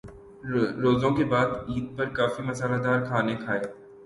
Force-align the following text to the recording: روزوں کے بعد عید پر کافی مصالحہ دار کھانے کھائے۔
روزوں 0.83 1.11
کے 1.15 1.23
بعد 1.31 1.49
عید 1.67 1.85
پر 1.97 2.09
کافی 2.17 2.41
مصالحہ 2.43 2.81
دار 2.83 2.99
کھانے 3.07 3.35
کھائے۔ 3.43 3.61